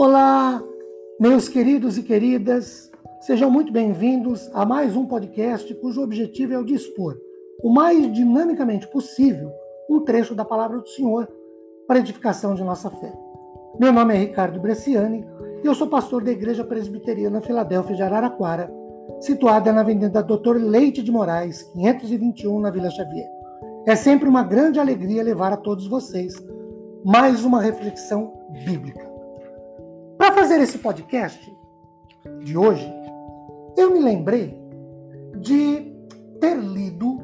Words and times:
Olá, 0.00 0.62
meus 1.18 1.48
queridos 1.48 1.98
e 1.98 2.04
queridas, 2.04 2.88
sejam 3.20 3.50
muito 3.50 3.72
bem-vindos 3.72 4.48
a 4.54 4.64
mais 4.64 4.94
um 4.94 5.04
podcast 5.04 5.74
cujo 5.74 6.00
objetivo 6.00 6.52
é 6.52 6.58
o 6.58 6.64
dispor 6.64 7.16
o 7.64 7.68
mais 7.68 8.12
dinamicamente 8.12 8.86
possível 8.86 9.50
um 9.90 10.04
trecho 10.04 10.36
da 10.36 10.44
palavra 10.44 10.78
do 10.78 10.88
Senhor 10.88 11.28
para 11.84 11.98
edificação 11.98 12.54
de 12.54 12.62
nossa 12.62 12.88
fé. 12.88 13.12
Meu 13.80 13.92
nome 13.92 14.14
é 14.14 14.18
Ricardo 14.18 14.60
Bresciani 14.60 15.26
e 15.64 15.66
eu 15.66 15.74
sou 15.74 15.88
pastor 15.88 16.22
da 16.22 16.30
Igreja 16.30 16.62
Presbiteriana 16.62 17.40
Filadélfia 17.40 17.96
de 17.96 18.02
Araraquara, 18.04 18.72
situada 19.18 19.72
na 19.72 19.80
Avenida 19.80 20.22
Doutor 20.22 20.58
Leite 20.62 21.02
de 21.02 21.10
Moraes, 21.10 21.64
521, 21.72 22.60
na 22.60 22.70
Vila 22.70 22.88
Xavier. 22.88 23.28
É 23.84 23.96
sempre 23.96 24.28
uma 24.28 24.44
grande 24.44 24.78
alegria 24.78 25.24
levar 25.24 25.52
a 25.52 25.56
todos 25.56 25.88
vocês 25.88 26.34
mais 27.04 27.44
uma 27.44 27.60
reflexão 27.60 28.32
bíblica. 28.64 29.07
Fazer 30.38 30.60
esse 30.60 30.78
podcast 30.78 31.52
de 32.44 32.56
hoje, 32.56 32.88
eu 33.76 33.90
me 33.90 33.98
lembrei 33.98 34.56
de 35.40 35.92
ter 36.40 36.56
lido 36.56 37.18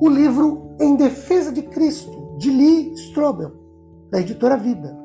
o 0.00 0.08
livro 0.08 0.74
Em 0.80 0.96
Defesa 0.96 1.52
de 1.52 1.60
Cristo, 1.60 2.38
de 2.38 2.50
Lee 2.50 2.94
Strobel, 2.94 3.52
da 4.10 4.20
editora 4.20 4.56
Vida. 4.56 4.98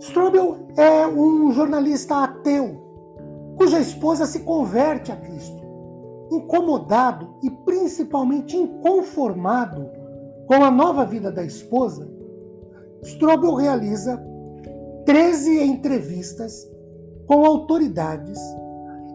Strobel 0.00 0.66
é 0.76 1.06
um 1.06 1.52
jornalista 1.52 2.24
ateu, 2.24 3.54
cuja 3.56 3.78
esposa 3.78 4.26
se 4.26 4.40
converte 4.40 5.12
a 5.12 5.16
Cristo. 5.16 5.62
Incomodado 6.32 7.36
e 7.44 7.50
principalmente 7.64 8.56
inconformado 8.56 9.88
com 10.48 10.64
a 10.64 10.70
nova 10.70 11.04
vida 11.04 11.30
da 11.30 11.44
esposa, 11.44 12.10
Strobel 13.04 13.54
realiza 13.54 14.20
13 15.04 15.62
entrevistas 15.62 16.68
com 17.26 17.44
autoridades 17.44 18.38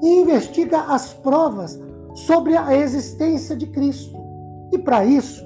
e 0.01 0.21
investiga 0.21 0.81
as 0.81 1.13
provas 1.13 1.79
sobre 2.13 2.55
a 2.55 2.75
existência 2.75 3.55
de 3.55 3.67
Cristo. 3.67 4.15
E 4.71 4.77
para 4.77 5.05
isso, 5.05 5.45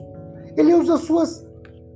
ele 0.56 0.74
usa 0.74 0.98
suas 0.98 1.46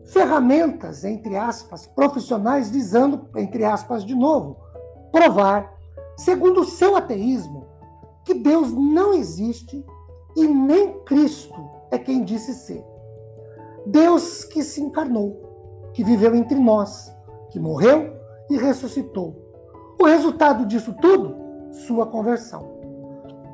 ferramentas, 0.05 1.03
entre 1.03 1.35
aspas, 1.35 1.85
profissionais, 1.85 2.69
visando, 2.69 3.27
entre 3.35 3.63
aspas, 3.63 4.03
de 4.03 4.15
novo, 4.15 4.57
provar, 5.11 5.73
segundo 6.17 6.61
o 6.61 6.65
seu 6.65 6.95
ateísmo, 6.95 7.65
que 8.25 8.33
Deus 8.33 8.71
não 8.71 9.13
existe 9.13 9.85
e 10.35 10.47
nem 10.47 10.99
Cristo 11.03 11.53
é 11.91 11.97
quem 11.97 12.23
disse 12.23 12.53
ser. 12.53 12.83
Deus 13.85 14.43
que 14.43 14.63
se 14.63 14.81
encarnou, 14.81 15.91
que 15.93 16.03
viveu 16.03 16.35
entre 16.35 16.57
nós, 16.57 17.13
que 17.49 17.59
morreu 17.59 18.22
e 18.53 18.57
ressuscitou. 18.57 19.35
O 19.99 20.05
resultado 20.05 20.65
disso 20.65 20.93
tudo? 21.01 21.35
Sua 21.71 22.05
conversão. 22.05 22.71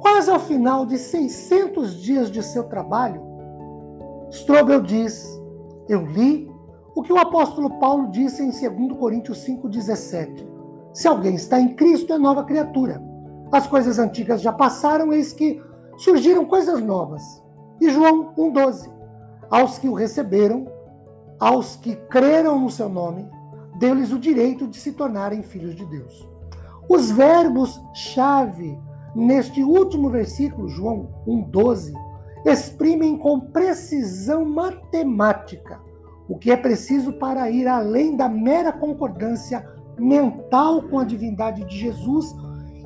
Quase 0.01 0.29
ao 0.29 0.39
final 0.39 0.85
de 0.85 0.97
600 0.97 2.01
dias 2.01 2.29
de 2.29 2.43
seu 2.43 2.65
trabalho, 2.65 3.21
Strobel 4.29 4.81
diz: 4.81 5.25
Eu 5.87 6.05
li 6.05 6.51
o 6.93 7.01
que 7.01 7.13
o 7.13 7.17
apóstolo 7.17 7.79
Paulo 7.79 8.09
disse 8.09 8.43
em 8.43 8.49
2 8.49 8.99
Coríntios 8.99 9.37
5,17. 9.45 10.45
Se 10.93 11.07
alguém 11.07 11.35
está 11.35 11.59
em 11.59 11.75
Cristo, 11.75 12.11
é 12.11 12.17
nova 12.17 12.43
criatura. 12.43 13.01
As 13.51 13.67
coisas 13.67 13.99
antigas 13.99 14.41
já 14.41 14.51
passaram, 14.51 15.13
eis 15.13 15.31
que 15.31 15.61
surgiram 15.97 16.45
coisas 16.45 16.81
novas. 16.81 17.23
E 17.79 17.89
João 17.89 18.33
1,12. 18.35 18.89
Aos 19.49 19.79
que 19.79 19.87
o 19.87 19.93
receberam, 19.93 20.67
aos 21.39 21.75
que 21.77 21.95
creram 21.95 22.59
no 22.59 22.69
seu 22.69 22.89
nome, 22.89 23.27
deu-lhes 23.79 24.11
o 24.11 24.19
direito 24.19 24.67
de 24.67 24.77
se 24.77 24.91
tornarem 24.91 25.41
filhos 25.41 25.75
de 25.75 25.85
Deus. 25.85 26.27
Os 26.89 27.09
verbos-chave 27.09 28.77
neste 29.15 29.63
último 29.63 30.09
versículo, 30.09 30.67
João 30.67 31.09
1,12, 31.27 31.93
exprimem 32.45 33.17
com 33.17 33.39
precisão 33.39 34.45
matemática 34.45 35.79
o 36.27 36.37
que 36.37 36.51
é 36.51 36.57
preciso 36.57 37.13
para 37.13 37.49
ir 37.49 37.67
além 37.67 38.15
da 38.15 38.29
mera 38.29 38.71
concordância 38.71 39.67
mental 39.97 40.83
com 40.83 40.99
a 40.99 41.03
divindade 41.03 41.65
de 41.65 41.77
Jesus 41.77 42.35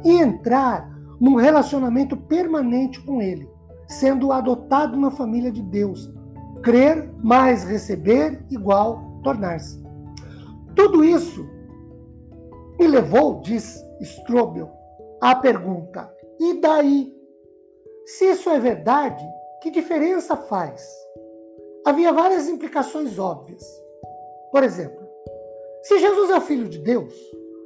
e 0.03 0.11
entrar 0.11 0.89
num 1.19 1.35
relacionamento 1.35 2.15
permanente 2.15 3.01
com 3.01 3.21
Ele, 3.21 3.49
sendo 3.87 4.31
adotado 4.31 4.97
na 4.97 5.11
família 5.11 5.51
de 5.51 5.61
Deus. 5.61 6.11
Crer 6.61 7.13
mais 7.21 7.65
receber 7.65 8.45
igual 8.49 9.19
tornar-se. 9.23 9.82
Tudo 10.75 11.03
isso 11.03 11.45
me 12.79 12.87
levou, 12.87 13.41
diz 13.41 13.83
Strobel, 14.01 14.71
à 15.21 15.35
pergunta: 15.35 16.13
e 16.39 16.59
daí? 16.59 17.13
Se 18.05 18.25
isso 18.31 18.49
é 18.49 18.59
verdade, 18.59 19.23
que 19.61 19.71
diferença 19.71 20.35
faz? 20.35 20.85
Havia 21.85 22.11
várias 22.11 22.49
implicações 22.49 23.17
óbvias. 23.17 23.63
Por 24.51 24.63
exemplo, 24.63 25.07
se 25.83 25.99
Jesus 25.99 26.29
é 26.29 26.37
o 26.37 26.41
Filho 26.41 26.67
de 26.67 26.79
Deus, 26.79 27.13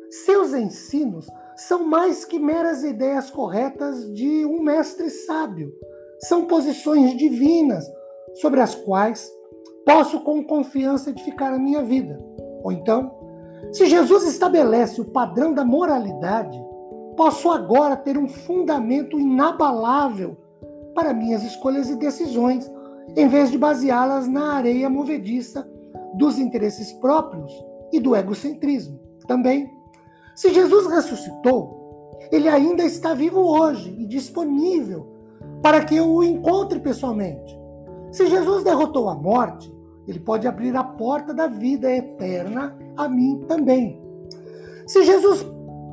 seus 0.10 0.54
ensinos 0.54 1.28
são 1.56 1.84
mais 1.84 2.24
que 2.24 2.38
meras 2.38 2.84
ideias 2.84 3.32
corretas 3.32 4.14
de 4.14 4.46
um 4.46 4.62
mestre 4.62 5.10
sábio. 5.10 5.74
São 6.20 6.46
posições 6.46 7.18
divinas 7.18 7.86
sobre 8.36 8.62
as 8.62 8.76
quais 8.76 9.32
posso 9.86 10.22
com 10.22 10.44
confiança 10.44 11.10
edificar 11.10 11.54
a 11.54 11.60
minha 11.60 11.84
vida. 11.84 12.18
Ou 12.64 12.72
então, 12.72 13.12
se 13.72 13.86
Jesus 13.86 14.26
estabelece 14.26 15.02
o 15.02 15.06
padrão 15.06 15.54
da 15.54 15.66
moralidade, 15.66 16.60
posso 17.16 17.50
agora 17.50 17.96
ter 17.96 18.18
um 18.18 18.28
fundamento 18.28 19.20
inabalável 19.20 20.38
para 20.94 21.14
minhas 21.14 21.44
escolhas 21.44 21.90
e 21.90 21.96
decisões, 21.96 22.72
em 23.16 23.28
vez 23.28 23.52
de 23.52 23.58
baseá-las 23.58 24.28
na 24.28 24.54
areia 24.54 24.90
movediça 24.90 25.68
dos 26.16 26.38
interesses 26.38 26.94
próprios 26.94 27.52
e 27.92 28.00
do 28.00 28.16
egocentrismo. 28.16 29.00
Também, 29.28 29.72
se 30.36 30.54
Jesus 30.54 30.88
ressuscitou, 30.88 32.18
ele 32.32 32.48
ainda 32.48 32.84
está 32.84 33.14
vivo 33.14 33.40
hoje 33.40 33.96
e 33.98 34.06
disponível 34.06 35.08
para 35.62 35.84
que 35.84 35.96
eu 35.96 36.08
o 36.08 36.24
encontre 36.24 36.80
pessoalmente. 36.80 37.58
Se 38.12 38.28
Jesus 38.28 38.64
derrotou 38.64 39.10
a 39.10 39.16
morte, 39.16 39.72
ele 40.08 40.20
pode 40.20 40.48
abrir 40.48 40.76
a 40.76 40.84
porta 40.84 41.34
da 41.34 41.48
vida 41.48 41.92
eterna 41.92 42.78
a 42.96 43.10
mim 43.10 43.44
também. 43.48 44.02
Se 44.86 45.04
Jesus 45.04 45.46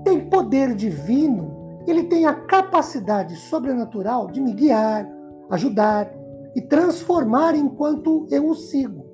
tem 0.05 0.21
poder 0.29 0.75
divino, 0.75 1.83
ele 1.87 2.05
tem 2.05 2.25
a 2.25 2.35
capacidade 2.35 3.35
sobrenatural 3.37 4.29
de 4.29 4.41
me 4.41 4.53
guiar, 4.53 5.09
ajudar 5.51 6.11
e 6.55 6.63
transformar 6.63 7.57
enquanto 7.57 8.27
eu 8.31 8.49
o 8.49 8.55
sigo. 8.55 9.05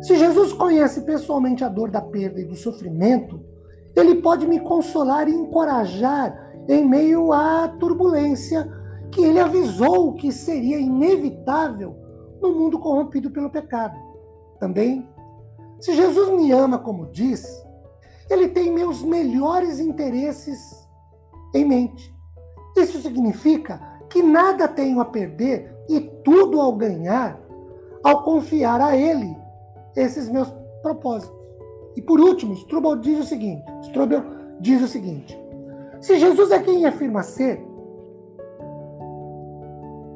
Se 0.00 0.16
Jesus 0.16 0.52
conhece 0.52 1.02
pessoalmente 1.02 1.62
a 1.62 1.68
dor 1.68 1.90
da 1.90 2.00
perda 2.00 2.40
e 2.40 2.44
do 2.44 2.54
sofrimento, 2.54 3.40
ele 3.94 4.16
pode 4.16 4.46
me 4.46 4.60
consolar 4.60 5.28
e 5.28 5.34
encorajar 5.34 6.34
em 6.68 6.88
meio 6.88 7.32
à 7.32 7.68
turbulência 7.80 8.66
que 9.10 9.22
ele 9.22 9.40
avisou 9.40 10.14
que 10.14 10.30
seria 10.30 10.78
inevitável 10.78 12.07
no 12.40 12.52
mundo 12.52 12.78
corrompido 12.78 13.30
pelo 13.30 13.50
pecado. 13.50 13.98
Também, 14.58 15.08
se 15.80 15.94
Jesus 15.94 16.30
me 16.30 16.50
ama 16.52 16.78
como 16.78 17.06
diz, 17.06 17.46
ele 18.30 18.48
tem 18.48 18.72
meus 18.72 19.02
melhores 19.02 19.80
interesses 19.80 20.88
em 21.54 21.64
mente. 21.64 22.14
Isso 22.76 23.00
significa 23.00 23.80
que 24.08 24.22
nada 24.22 24.68
tenho 24.68 25.00
a 25.00 25.04
perder 25.04 25.74
e 25.88 26.00
tudo 26.24 26.60
ao 26.60 26.72
ganhar 26.74 27.40
ao 28.02 28.22
confiar 28.22 28.80
a 28.80 28.96
ele 28.96 29.36
esses 29.96 30.28
meus 30.28 30.52
propósitos. 30.82 31.36
E 31.96 32.02
por 32.02 32.20
último, 32.20 32.54
Strobel 32.54 32.96
diz 32.96 33.18
o 33.18 33.24
seguinte: 33.24 33.64
Strobel 33.82 34.22
diz 34.60 34.82
o 34.82 34.88
seguinte: 34.88 35.38
se 36.00 36.18
Jesus 36.18 36.50
é 36.50 36.60
quem 36.60 36.86
afirma 36.86 37.22
ser, 37.22 37.60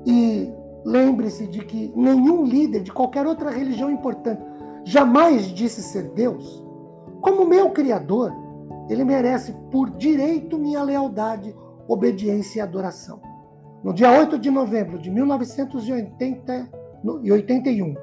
e 0.06 0.52
lembre-se 0.84 1.46
de 1.46 1.64
que 1.64 1.92
nenhum 1.94 2.44
líder 2.44 2.82
de 2.82 2.92
qualquer 2.92 3.26
outra 3.26 3.50
religião 3.50 3.90
importante 3.90 4.42
jamais 4.84 5.46
disse 5.46 5.82
ser 5.82 6.10
Deus, 6.10 6.62
como 7.20 7.46
meu 7.46 7.70
Criador, 7.70 8.32
ele 8.88 9.04
merece 9.04 9.52
por 9.70 9.90
direito 9.90 10.58
minha 10.58 10.82
lealdade, 10.82 11.54
obediência 11.86 12.58
e 12.58 12.62
adoração. 12.62 13.20
No 13.82 13.92
dia 13.92 14.10
8 14.10 14.38
de 14.38 14.50
novembro 14.50 14.98
de 14.98 15.10
1981, 15.10 17.94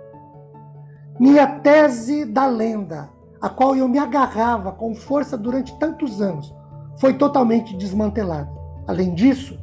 minha 1.19 1.47
tese 1.59 2.25
da 2.25 2.45
lenda, 2.45 3.09
a 3.41 3.49
qual 3.49 3.75
eu 3.75 3.87
me 3.87 3.99
agarrava 3.99 4.71
com 4.71 4.95
força 4.95 5.37
durante 5.37 5.77
tantos 5.77 6.21
anos, 6.21 6.55
foi 6.97 7.13
totalmente 7.13 7.77
desmantelada. 7.77 8.49
Além 8.87 9.13
disso, 9.13 9.59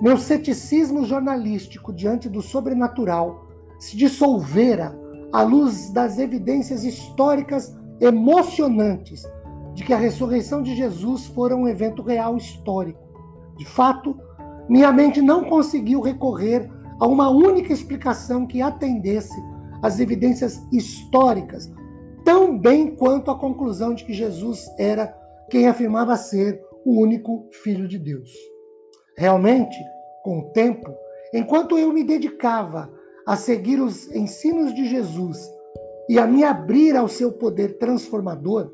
meu 0.00 0.16
ceticismo 0.16 1.04
jornalístico 1.04 1.92
diante 1.92 2.28
do 2.28 2.40
sobrenatural 2.40 3.48
se 3.78 3.96
dissolvera 3.96 4.96
à 5.32 5.42
luz 5.42 5.90
das 5.90 6.18
evidências 6.18 6.84
históricas 6.84 7.76
emocionantes 8.00 9.24
de 9.74 9.84
que 9.84 9.92
a 9.92 9.96
ressurreição 9.96 10.62
de 10.62 10.74
Jesus 10.74 11.26
fora 11.26 11.56
um 11.56 11.68
evento 11.68 12.02
real 12.02 12.36
histórico. 12.36 13.00
De 13.56 13.64
fato, 13.64 14.16
minha 14.68 14.92
mente 14.92 15.20
não 15.20 15.44
conseguiu 15.44 16.00
recorrer 16.00 16.70
a 17.00 17.06
uma 17.06 17.28
única 17.28 17.72
explicação 17.72 18.46
que 18.46 18.62
atendesse 18.62 19.40
às 19.82 20.00
evidências 20.00 20.60
históricas, 20.72 21.72
tão 22.24 22.58
bem 22.58 22.94
quanto 22.94 23.30
a 23.30 23.38
conclusão 23.38 23.94
de 23.94 24.04
que 24.04 24.12
Jesus 24.12 24.64
era 24.78 25.14
quem 25.50 25.66
afirmava 25.66 26.16
ser 26.16 26.60
o 26.84 27.00
único 27.00 27.48
Filho 27.62 27.88
de 27.88 27.98
Deus. 27.98 28.30
Realmente, 29.18 29.76
com 30.22 30.38
o 30.38 30.44
tempo, 30.50 30.94
enquanto 31.34 31.76
eu 31.76 31.92
me 31.92 32.04
dedicava 32.04 32.88
a 33.26 33.36
seguir 33.36 33.80
os 33.80 34.08
ensinos 34.14 34.72
de 34.72 34.88
Jesus 34.88 35.36
e 36.08 36.20
a 36.20 36.24
me 36.24 36.44
abrir 36.44 36.96
ao 36.96 37.08
seu 37.08 37.32
poder 37.32 37.78
transformador, 37.78 38.70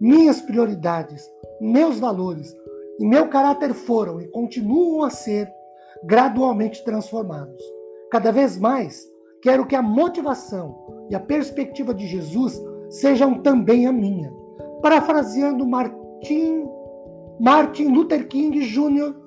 minhas 0.00 0.40
prioridades, 0.40 1.24
meus 1.60 2.00
valores 2.00 2.52
e 2.98 3.06
meu 3.06 3.28
caráter 3.28 3.72
foram 3.72 4.20
e 4.20 4.26
continuam 4.26 5.04
a 5.04 5.10
ser 5.10 5.48
gradualmente 6.02 6.84
transformados. 6.84 7.62
Cada 8.10 8.32
vez 8.32 8.58
mais, 8.58 9.08
quero 9.40 9.64
que 9.64 9.76
a 9.76 9.82
motivação 9.82 11.06
e 11.08 11.14
a 11.14 11.20
perspectiva 11.20 11.94
de 11.94 12.08
Jesus 12.08 12.60
sejam 12.90 13.40
também 13.42 13.86
a 13.86 13.92
minha. 13.92 14.32
Parafraseando 14.82 15.64
Martin, 15.64 16.68
Martin 17.38 17.92
Luther 17.92 18.26
King 18.26 18.58
Jr., 18.58 19.22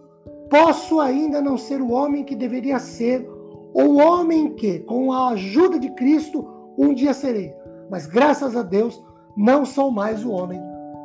posso 0.49 0.99
ainda 0.99 1.41
não 1.41 1.57
ser 1.57 1.81
o 1.81 1.91
homem 1.91 2.23
que 2.23 2.35
deveria 2.35 2.79
ser, 2.79 3.27
ou 3.73 3.93
o 3.93 3.97
homem 3.97 4.53
que, 4.55 4.79
com 4.79 5.11
a 5.11 5.29
ajuda 5.29 5.79
de 5.79 5.89
Cristo, 5.91 6.45
um 6.77 6.93
dia 6.93 7.13
serei. 7.13 7.53
Mas 7.89 8.05
graças 8.05 8.55
a 8.55 8.63
Deus, 8.63 9.03
não 9.35 9.65
sou 9.65 9.91
mais 9.91 10.25
o 10.25 10.31
homem 10.31 10.59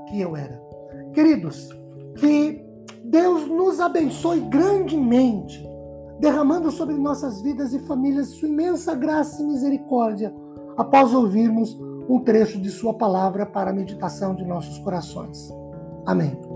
que 0.09 0.21
eu 0.21 0.37
era. 0.37 0.61
Queridos, 1.13 1.69
que 2.17 2.65
Deus 3.05 3.47
nos 3.47 3.81
abençoe 3.81 4.41
grandemente, 4.41 5.69
derramando 6.19 6.71
sobre 6.71 6.95
nossas 6.95 7.43
vidas 7.43 7.73
e 7.73 7.79
famílias 7.81 8.29
sua 8.29 8.49
imensa 8.49 8.95
graça 8.95 9.43
e 9.43 9.47
misericórdia, 9.47 10.33
após 10.77 11.13
ouvirmos 11.13 11.79
um 12.09 12.21
trecho 12.21 12.59
de 12.59 12.71
Sua 12.71 12.95
palavra 12.95 13.47
para 13.47 13.71
a 13.71 13.75
meditação 13.75 14.35
de 14.35 14.45
nossos 14.45 14.79
corações. 14.79 15.53
Amém. 16.07 16.52